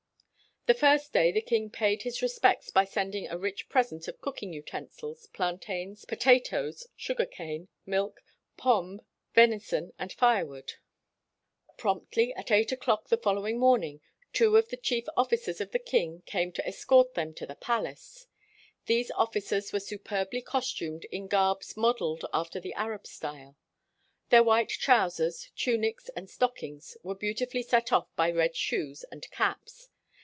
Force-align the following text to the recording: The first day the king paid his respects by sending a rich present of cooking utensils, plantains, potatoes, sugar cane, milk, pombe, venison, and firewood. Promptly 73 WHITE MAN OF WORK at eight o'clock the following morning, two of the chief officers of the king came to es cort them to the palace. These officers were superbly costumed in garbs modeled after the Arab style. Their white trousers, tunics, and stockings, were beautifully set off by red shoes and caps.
The 0.67 0.75
first 0.75 1.11
day 1.11 1.31
the 1.31 1.41
king 1.41 1.71
paid 1.71 2.03
his 2.03 2.21
respects 2.21 2.69
by 2.69 2.85
sending 2.85 3.27
a 3.27 3.35
rich 3.35 3.67
present 3.67 4.07
of 4.07 4.21
cooking 4.21 4.53
utensils, 4.53 5.25
plantains, 5.33 6.05
potatoes, 6.05 6.85
sugar 6.95 7.25
cane, 7.25 7.67
milk, 7.83 8.21
pombe, 8.57 9.01
venison, 9.33 9.91
and 9.97 10.13
firewood. 10.13 10.73
Promptly 11.79 12.27
73 12.35 12.35
WHITE 12.35 12.35
MAN 12.35 12.43
OF 12.43 12.45
WORK 12.45 12.45
at 12.45 12.59
eight 12.59 12.71
o'clock 12.71 13.09
the 13.09 13.17
following 13.17 13.57
morning, 13.59 14.01
two 14.33 14.55
of 14.55 14.69
the 14.69 14.77
chief 14.77 15.05
officers 15.17 15.61
of 15.61 15.71
the 15.71 15.79
king 15.79 16.21
came 16.27 16.51
to 16.51 16.65
es 16.67 16.85
cort 16.85 17.15
them 17.15 17.33
to 17.33 17.47
the 17.47 17.55
palace. 17.55 18.27
These 18.85 19.09
officers 19.15 19.73
were 19.73 19.79
superbly 19.79 20.43
costumed 20.43 21.05
in 21.05 21.25
garbs 21.27 21.75
modeled 21.75 22.23
after 22.31 22.59
the 22.59 22.75
Arab 22.75 23.07
style. 23.07 23.57
Their 24.29 24.43
white 24.43 24.69
trousers, 24.69 25.49
tunics, 25.55 26.09
and 26.09 26.29
stockings, 26.29 26.95
were 27.01 27.15
beautifully 27.15 27.63
set 27.63 27.91
off 27.91 28.15
by 28.15 28.29
red 28.29 28.55
shoes 28.55 29.03
and 29.11 29.27
caps. 29.31 29.87